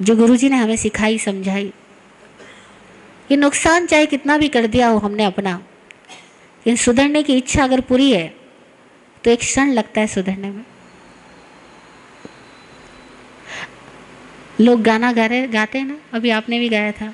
[0.03, 1.73] जो गुरुजी ने हमें सिखाई, समझाई।
[3.29, 7.81] कि नुकसान चाहे कितना भी कर दिया हो हमने अपना, लेकिन सुधरने की इच्छा अगर
[7.81, 8.35] पूरी है
[9.25, 10.65] तो एक क्षण लगता है सुधरने में।
[14.61, 15.99] लोग गाना गा रहे, गाते हैं ना?
[16.13, 17.13] अभी आपने भी गाया था,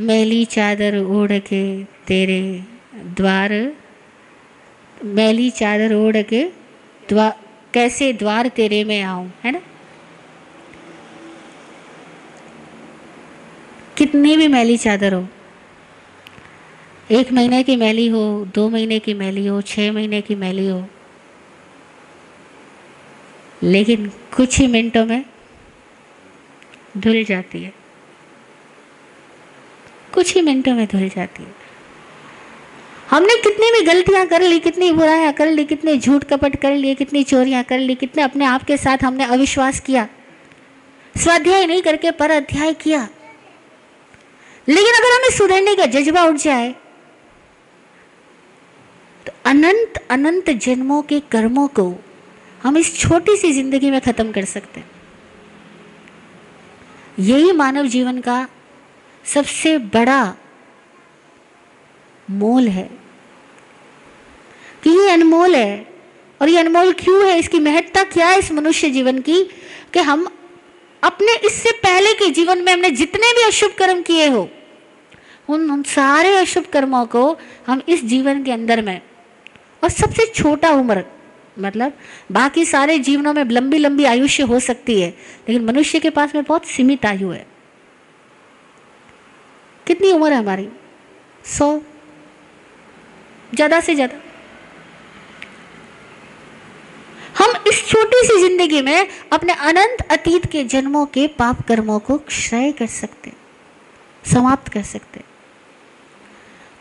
[0.00, 2.42] मैली चादर ओढ़ के तेरे
[2.96, 3.52] द्वार,
[5.04, 6.44] मैली चादर ओढ़ के
[7.08, 7.32] द्वार
[7.74, 9.32] कैसे द्वार तेरे में आऊँ?
[9.44, 9.60] है ना?
[14.00, 15.28] कितनी भी मैली चादर हो।
[17.10, 20.88] एक महीने की मैली हो, दो महीने की मैली हो छः महीने की मैली हो।
[23.62, 25.24] लेकिन कुछ ही मिनटों में
[26.96, 27.72] धुल जाती है।
[30.14, 31.54] कुछ ही मिनटों में धुल जाती है।
[33.10, 36.94] हमने कितनी भी गलतियाँ कर ली, कितनी बुराइयाँ कर ली, कितने झूठ कपट कर लिए,
[36.94, 40.08] कितनी चोरियाँ कर ली, कितने अपने आप के साथ हमने अविश्वास किया।
[41.16, 43.08] स्वाध्याय नहीं करके पर अध्याय किया।
[44.70, 46.70] लेकिन अगर हमें सुधरने का जज्बा उठ जाए
[49.26, 51.92] तो अनंत अनंत जन्मों के कर्मों को
[52.62, 54.90] हम इस छोटी सी ज़िंदगी में खत्म कर सकते हैं।
[57.18, 58.46] यही मानव जीवन का
[59.24, 60.34] सबसे बड़ा
[62.30, 62.88] मोल है
[64.84, 65.86] कि ये अनमोल है।
[66.40, 67.38] और ये अनमोल क्यों है?
[67.38, 69.42] इसकी महत्ता क्या है इस मनुष्य जीवन की?
[69.92, 70.26] कि हम
[71.02, 74.48] अपने इससे पहले के जीवन में हमने जितने भी अशुभ कर्म किए हो
[75.50, 77.22] उन उन सारे अशुभ कर्मों को
[77.66, 79.00] हम इस जीवन के अंदर में,
[79.82, 81.04] और सबसे छोटा उम्र
[81.56, 81.92] मतलब
[82.32, 85.08] बाकी सारे जीवनों में लंबी लंबी आयुष्य हो सकती है,
[85.48, 87.46] लेकिन मनुष्य के पास में बहुत सीमित आयु है।
[89.86, 90.68] कितनी उम्र है हमारी?
[91.44, 91.78] सौ?
[93.54, 94.20] ज़्यादा से ज़्यादा।
[97.38, 102.16] हम इस छोटी सी ज़िंदगी में अपने अनंत अतीत के जन्मों के पाप कर्मों को
[102.20, 103.32] क्षय कर सकते
[104.24, 105.20] समाप्त कर सकते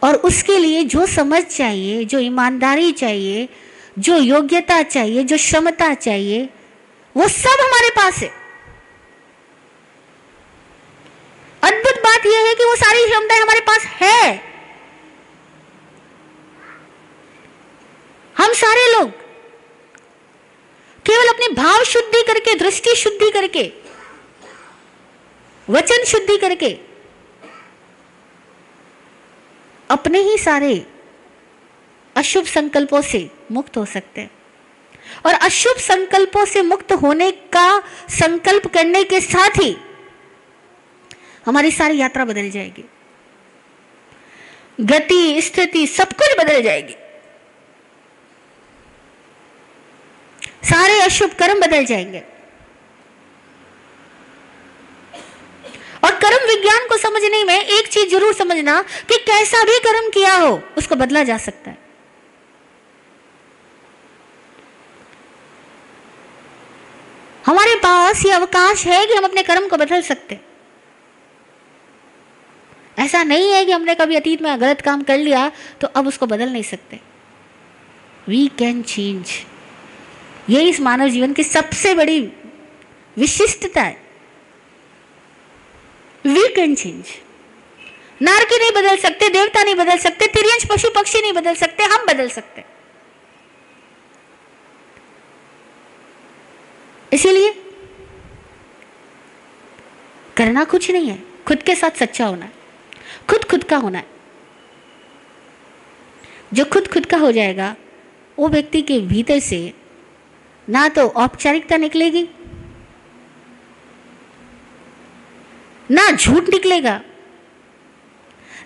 [0.04, 3.50] और उसके लिए जो समझ चाहिए, जो ईमानदारी चाहिए,
[4.00, 6.50] जो योग्यता चाहिए, जो क्षमता चाहिए,
[7.16, 8.32] वो सब हमारे पास है।
[11.64, 14.50] अद्भुत बात यह है कि वो सारी क्षमताएँ हमारे पास है।
[18.38, 19.10] हम सारे लोग
[21.06, 23.72] केवल अपनी भाव शुद्धि करके, दृष्टि शुद्धि करके,
[25.70, 26.89] वचन शुद्धि करके
[29.90, 30.86] अपने ही सारे
[32.16, 34.32] अशुभ संकल्पों से मुक्त हो सकते हैं।
[35.26, 39.78] और अशुभ संकल्पों से मुक्त होने का संकल्प करने के साथ ही
[41.46, 42.86] हमारी सारी यात्रा बदल जाएगी।
[44.82, 46.94] गति, स्थिति सब कुछ बदल जाएगी।
[50.64, 52.39] सारे अशुभ कर्म बदल जाएँगे।
[56.04, 60.34] और कर्म विज्ञान को समझने में एक चीज़ ज़रूर समझना कि कैसा भी कर्म किया
[60.36, 61.78] हो, उसको बदला जा सकता है।
[67.46, 70.40] हमारे पास ये अवकाश है कि हम अपने कर्म को बदल सकते
[72.98, 76.26] ऐसा नहीं है कि हमने कभी अतीत में गलत काम कर लिया तो अब उसको
[76.28, 77.00] बदल नहीं सकते।
[78.28, 79.32] वी कैन चेंज
[80.50, 82.20] ये इस मानव जीवन की सबसे बड़ी
[83.18, 83.98] विशिष्टता है।
[86.26, 87.06] वी कैन चेंज
[88.22, 91.84] नार नारकी नहीं बदल सकते, देवता नहीं बदल सकते, तिरंज पशु पक्षी नहीं बदल सकते,
[91.84, 92.64] हम बदल सकते।
[97.14, 97.54] इसीलिए
[100.38, 102.52] करना कुछ नहीं है, खुद के साथ सच्चा होना है,
[103.30, 104.06] खुद खुद का होना है।
[106.54, 107.76] जो खुद खुद का हो जाएगा,
[108.40, 109.74] वो व्यक्ति के भीतर से
[110.70, 112.30] ना तो औपचारिकता निकलेगी
[115.90, 117.02] ना झूठ निकलेगा,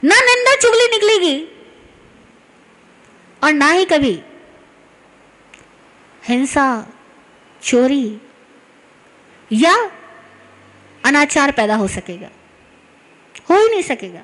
[0.04, 1.36] ना निंदा चुगली निकलेगी,
[3.42, 4.20] और ना ही कभी
[6.24, 6.66] हिंसा,
[7.62, 8.18] चोरी
[9.52, 9.74] या
[11.04, 12.30] अनाचार पैदा हो सकेगा,
[13.50, 14.24] हो ही नहीं सकेगा।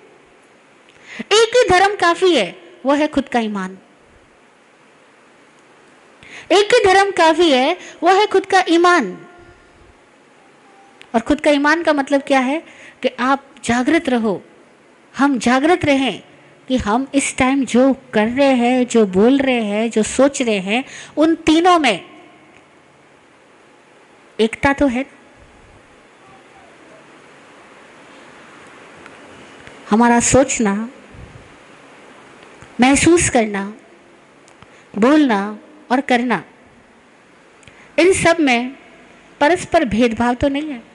[1.34, 3.78] एक ही धर्म काफ़ी है, वो है खुद का ईमान।
[6.52, 9.18] एक ही धर्म काफ़ी है, वो है खुद का ईमान।
[11.16, 12.62] और खुद का ईमान का मतलब क्या है?
[13.02, 14.42] कि आप जागृत रहो।
[15.18, 16.24] हम जागृत रहें
[16.68, 20.60] कि हम इस टाइम जो कर रहे हैं, जो बोल रहे हैं, जो सोच रहे
[20.60, 20.84] हैं,
[21.18, 22.06] उन तीनों में
[24.40, 25.06] एकता तो है।
[29.90, 30.90] हमारा सोचना,
[32.82, 33.74] महसूस करना,
[34.98, 35.60] बोलना
[35.92, 36.44] और करना,
[38.00, 38.76] इन सब में
[39.40, 40.89] परस्पर भेदभाव तो नहीं है।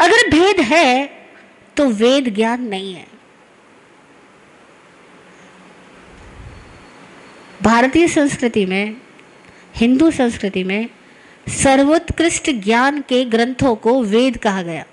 [0.00, 1.10] अगर भेद है
[1.76, 3.06] तो वेद ज्ञान नहीं है।
[7.62, 8.96] भारतीय संस्कृति में,
[9.76, 10.88] हिंदू संस्कृति में,
[11.48, 14.84] सर्वोत्कृष्ट ज्ञान के ग्रंथों को वेद कहा गया।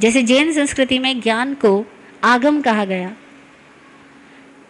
[0.00, 1.84] जैसे जैन संस्कृति में ज्ञान को
[2.24, 3.16] आगम कहा गया,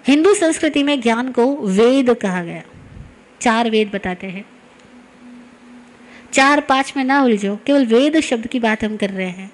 [0.06, 2.62] हिंदू संस्कृति में ज्ञान को वेद कहा गया।
[3.40, 4.44] चार वेद बताते हैं।
[6.32, 9.50] चार पाँच में ना उलझो। केवल वेद शब्द की बात हम कर रहे हैं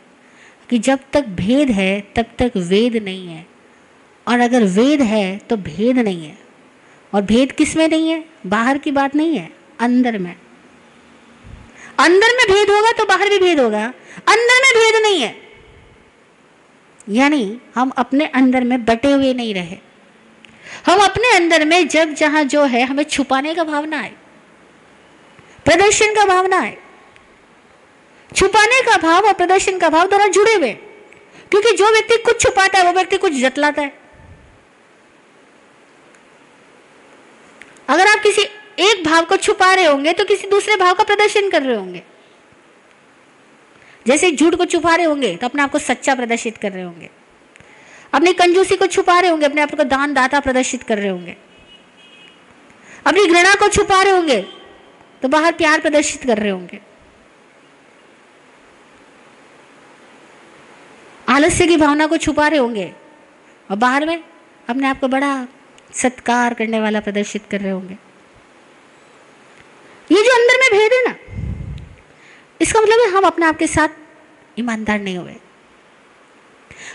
[0.70, 3.46] कि जब तक भेद है, तब तक वेद नहीं है।
[4.28, 6.38] और अगर वेद है तो भेद नहीं है।
[7.12, 8.24] और भेद किसमें नहीं है?
[8.46, 10.34] बाहर की बात नहीं है, अंदर में।
[11.98, 13.84] अंदर में भेद होगा तो बाहर भी भेद होगा।
[14.28, 15.36] अंदर में भेद नहीं है।
[17.08, 19.78] यानी हम अपने अंदर में बटे हुए नहीं रहे।
[20.86, 24.23] हम अपने अंदर में जब जहाँ जो है, हमें छुपाने का भावना है
[25.66, 26.76] प्रदर्शन का भावना है
[28.32, 30.72] छुपाने का भाव और प्रदर्शन का भाव दोनों जुड़े हुए
[31.50, 33.92] क्योंकि जो व्यक्ति कुछ छुपाता है, वो व्यक्ति कुछ जतलाता है।
[37.88, 38.42] अगर आप किसी
[38.80, 42.02] एक भाव को छुपा रहे होंगे तो किसी दूसरे भाव का प्रदर्शन कर रहे होंगे।
[44.06, 47.10] जैसे झूठ को छुपा रहे होंगे तो अपने आप को सच्चा प्रदर्शित कर रहे होंगे।
[48.12, 51.36] अपनी कंजूसी को छुपा रहे होंगे, अपने आप को दान दाता प्रदर्शित कर रहे होंगे।
[53.06, 54.44] अपनी घृणा को छुपा रहे होंगे
[55.24, 56.78] तो बाहर प्यार प्रदर्शित कर रहे होंगे।
[61.28, 62.92] आलस्य की भावना को छुपा रहे होंगे।
[63.70, 64.24] और बाहर में
[64.68, 65.46] अपने आप को बड़ा
[65.92, 67.94] सत्कार करने वाला प्रदर्शित कर रहे होंगे।
[70.10, 71.14] ये जो अंदर में भेद है ना,
[72.60, 73.88] इसका मतलब है हम अपने आप के साथ
[74.58, 75.36] ईमानदार नहीं हुए।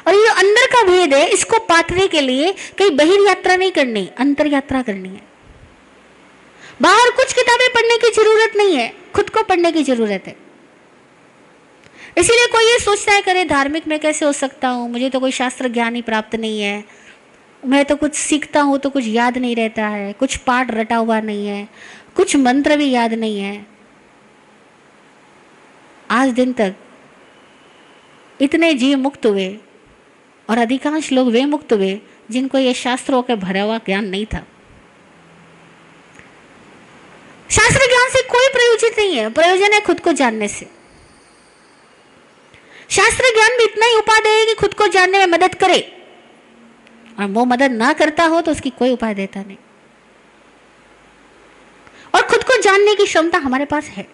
[0.08, 3.72] और ये जो अंदर का भेद है, इसको पाटने के लिए कहीं बहिर यात्रा नहीं
[3.72, 5.29] करनी अंतर यात्रा करनी है।
[6.80, 10.36] बाहर कुछ किताबें पढ़ने की ज़रूरत नहीं है, खुद को पढ़ने की ज़रूरत है।
[12.18, 14.90] इसीलिए कोई ये सोचता है करे धार्मिक मैं कैसे हो सकता हूँ?
[14.92, 16.84] मुझे तो कोई शास्त्र ज्ञान ही प्राप्त नहीं है।
[17.64, 21.20] मैं तो कुछ सीखता हूँ तो कुछ याद नहीं रहता है, कुछ पाठ रटा हुआ
[21.22, 21.68] नहीं है,
[22.16, 23.66] कुछ मंत्र भी याद नहीं है।
[26.10, 26.76] आज दिन तक
[28.40, 29.50] इतने जीव मुक्त हुए
[30.50, 32.00] और अधिकांश लोग वे मुक्त हुए
[32.32, 34.46] जिनको ये शास्त्रों के भरा हुआ ज्ञान नहीं था।
[37.50, 40.68] शास्त्र ज्ञान से कोई प्रयोजित नहीं है। प्रयोजन है खुद को जानने से।
[42.90, 45.80] शास्त्र ज्ञान भी इतना ही उपाय है कि खुद को जानने में मदद करे।
[47.20, 49.58] और वो मदद ना करता हो तो उसकी कोई उपाय देता नहीं।
[52.14, 54.08] और खुद को जानने की क्षमता हमारे पास है।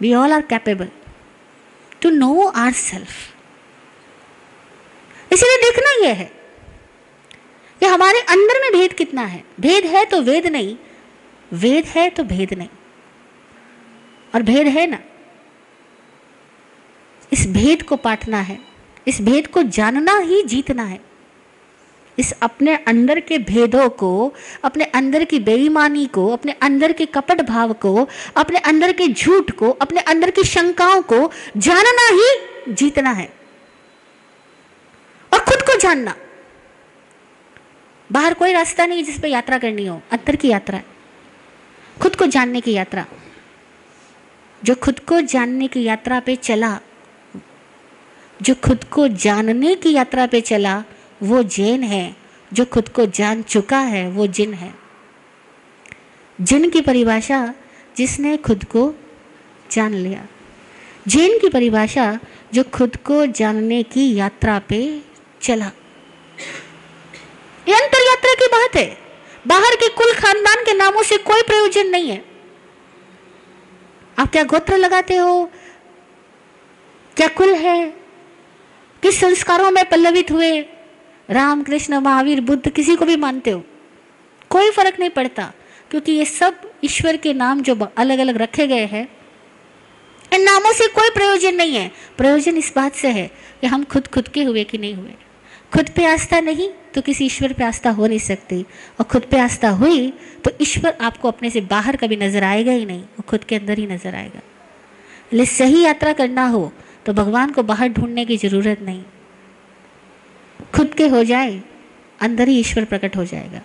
[0.00, 0.88] We all are capable
[2.02, 3.12] to know our self
[5.32, 6.30] इसीलिए देखना यह है
[7.80, 10.76] कि हमारे अंदर में भेद कितना है। भेद है तो वेद नहीं
[11.52, 12.68] वेद है तो भेद नहीं।
[14.34, 14.98] और भेद है ना?
[17.32, 18.58] इस भेद को पाटना है।
[19.06, 21.00] इस भेद को जानना ही जीतना है।
[22.18, 24.34] इस अपने अंदर के भेदों को,
[24.64, 29.50] अपने अंदर की बेईमानी को, अपने अंदर के कपट भाव को, अपने अंदर के झूठ
[29.50, 33.32] को, अपने अंदर की शंकाओं को जानना ही जीतना है।
[35.32, 36.16] और खुद को जानना।
[38.12, 40.91] बाहर कोई रास्ता नहीं जिस पर यात्रा करनी हो अंतर की यात्रा है।
[42.00, 43.06] खुद को जानने की यात्रा।
[44.64, 46.80] जो खुद को जानने की यात्रा पे चला,
[48.42, 50.84] जो खुद को जानने की यात्रा पे चला,
[51.22, 52.16] वो जैन है।
[52.52, 54.74] जो खुद को जान चुका है, वो जिन है।
[56.40, 57.54] जिन की परिभाषा
[57.96, 58.94] जिसने खुद को
[59.70, 60.26] जान लिया।
[61.08, 62.20] जैन की परिभाषा
[62.54, 65.00] जो खुद को जानने की यात्रा पे
[65.40, 65.70] चला।
[67.68, 69.01] यात्रा की बात है।
[69.44, 72.24] बाहर के कुल खानदान के नामों से कोई प्रयोजन नहीं है।
[74.18, 75.50] आप क्या गोत्र लगाते हो?
[77.16, 77.86] क्या कुल है?
[79.02, 80.60] किस संस्कारों में पल्लवित हुए?
[81.30, 83.62] राम कृष्ण महावीर, बुद्ध किसी को भी मानते हो?
[84.50, 85.52] कोई फ़र्क नहीं पड़ता,
[85.90, 89.08] क्योंकि ये सब ईश्वर के नाम जो अलग अलग रखे गए हैं,
[90.34, 93.26] इन नामों से कोई प्रयोजन नहीं है। प्रयोजन इस बात से है
[93.60, 95.14] कि हम खुद खुद के हुए कि नहीं हुए।
[95.72, 98.60] खुद पे आस्था नहीं तो किसी ईश्वर पे आस्था हो नहीं सकती।
[99.00, 100.12] और खुद पे आस्था हुई
[100.44, 103.78] तो ईश्वर आपको अपने से बाहर कभी नज़र आएगा ही नहीं, वो खुद के अंदर
[103.78, 104.40] ही नज़र आएगा।
[105.28, 106.72] इसलिए सही यात्रा करना हो
[107.06, 109.02] तो भगवान को बाहर ढूँढने की ज़रूरत नहीं।
[110.74, 111.60] खुद के हो जाए,
[112.20, 113.62] अंदर ही ईश्वर प्रकट हो जाएगा।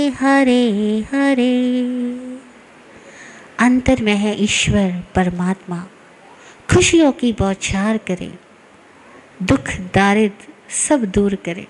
[0.09, 1.81] हरे हरे।
[3.59, 5.87] अंतर में है ईश्वर, परमात्मा।
[6.73, 8.33] खुशियों की बौछार करे।
[9.43, 11.67] दुख, दारिद्र सब दूर करे।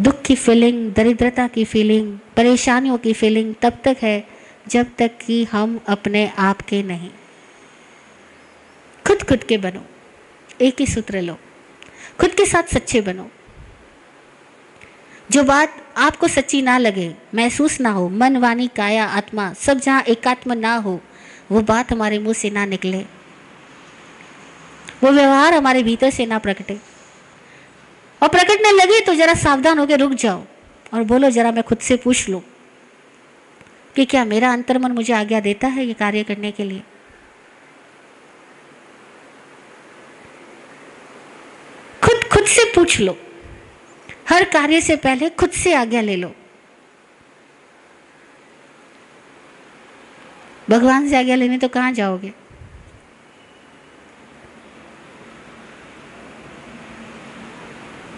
[0.00, 4.26] दुख की फीलिंग दरिद्रता की फीलिंग परेशानियों की फीलिंग तब तक है
[4.68, 7.10] जब तक कि हम अपने आप के नहीं।
[9.06, 9.84] खुद खुद के बनो।
[10.60, 11.38] एक ही सूत्र लो।
[12.20, 13.30] खुद के साथ सच्चे बनो।
[15.30, 20.02] जो बात आपको सच्ची ना लगे, महसूस ना हो, मन, वाणी, काया, आत्मा, सब जहाँ
[20.02, 21.00] एकात्म ना हो,
[21.50, 23.04] वो बात हमारे मुँह से ना निकले।
[25.02, 26.78] वो व्यवहार हमारे भीतर से ना प्रकटे।
[28.22, 30.42] और प्रकटने लगे तो जरा सावधान होकर रुक जाओ
[30.94, 32.42] और बोलो, जरा मैं खुद से पूछ लूँ
[33.96, 36.82] कि क्या मेरा अंतर्मन मुझे आज्ञा देता है ये कार्य करने के लिए
[42.02, 43.18] खुद खुद से पूछ लो।
[44.28, 46.34] हर कार्य से पहले खुद से आज्ञा ले लो।
[50.70, 52.32] भगवान से आज्ञा लेने तो कहाँ जाओगे?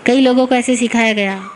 [0.06, 1.50] कई लोगों को ऐसे सिखाया गया।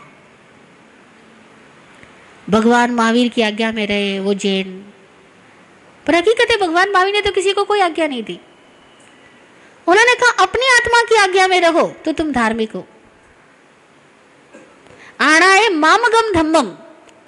[2.49, 4.93] भगवान महावीर की आज्ञा में रहे, वो जैन।
[6.07, 8.39] पर हकीकत है, भगवान महावीर ने तो किसी को कोई आज्ञा नहीं दी।
[9.87, 12.85] उन्होंने कहा, अपनी आत्मा की आज्ञा में रहो तो तुम धार्मिक हो.
[15.21, 16.69] है मामगम धम्मम,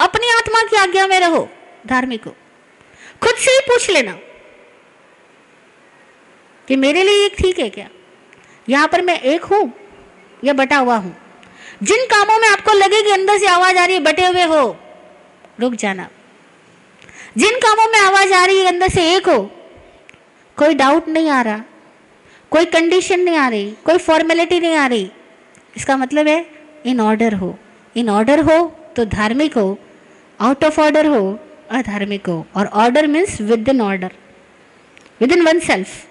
[0.00, 1.48] अपनी आत्मा की आज्ञा में रहो,
[1.86, 2.34] धार्मिक हो.
[3.22, 4.12] खुद से ही पूछ लेना
[6.68, 7.88] कि मेरे लिए एक ठीक है क्या?
[8.68, 9.72] यहाँ पर मैं एक हूँ
[10.44, 11.16] या बटा हुआ हूँ?
[11.82, 14.76] जिन कामों में आपको लगे कि अंदर से आवाज़ आ रही है, बटे हुए हो,
[15.60, 16.08] रुक जाना।
[17.38, 19.42] जिन कामों में आवाज़ आ रही है, अंदर से एक हो,
[20.58, 21.60] कोई डाउट नहीं आ रहा।
[22.52, 25.10] कोई कंडीशन नहीं आ रही, कोई फॉर्मेलिटी नहीं आ रही।
[25.76, 26.44] इसका मतलब है
[26.86, 27.58] इन ऑर्डर हो।
[27.96, 28.58] इन ऑर्डर हो
[28.96, 29.78] तो धार्मिक हो।
[30.40, 31.38] आउट ऑफ़ ऑर्डर हो,
[31.70, 34.12] अधार्मिक हो। और order means within order
[35.32, 36.06] within oneself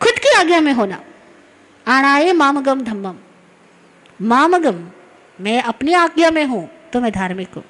[0.00, 1.00] खुद की आज्ञा में होना।
[1.86, 3.16] आणाए मामगम धम्मम।
[4.20, 4.86] मामगम,
[5.38, 7.64] मैं अपनी आज्ञा में हूँ तो मैं धार्मिक हूँ।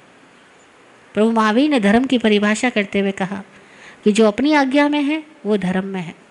[1.15, 3.41] प्रभु महावीर ने धर्म की परिभाषा करते हुए कहा
[4.03, 6.26] कि जो अपनी आज्ञा में है, वो धर्म में है।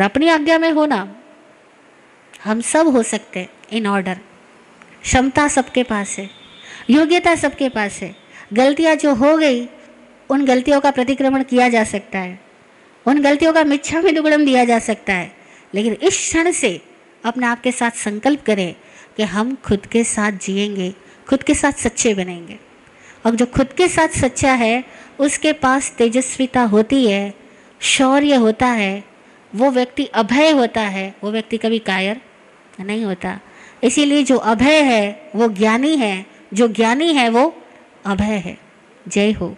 [0.00, 1.16] और अपनी आज्ञा में होना।
[2.44, 4.18] हम सब हो सकते हैं इन ऑर्डर
[5.02, 6.30] क्षमता सबके पास है,
[6.90, 8.16] योग्यता सबके पास है।
[8.52, 9.68] गलतियाँ जो हो गई,
[10.30, 12.40] उन गलतियों का प्रतिक्रमण किया जा सकता है।
[13.06, 15.36] उन गलतियों का मिच्छा में दुगड़म दिया जा सकता है।
[15.74, 16.82] लेकिन इस क्षण से
[17.24, 18.76] अपने आप के साथ संकल्प करें
[19.16, 20.94] कि हम खुद के साथ जिएँगे,
[21.28, 22.58] खुद के साथ सच्चे बनेंगे।
[23.26, 24.84] और जो खुद के साथ सच्चा है,
[25.18, 27.34] उसके पास तेजस्विता होती है,
[27.80, 29.09] शौर्य होता है
[29.54, 32.20] वो व्यक्ति अभय होता है, वो व्यक्ति कभी कायर
[32.80, 33.40] नहीं होता।
[33.84, 37.54] इसीलिए जो अभय है, वो ज्ञानी है, जो ज्ञानी है, वो
[38.06, 38.58] अभय है।
[39.08, 39.56] जय हो।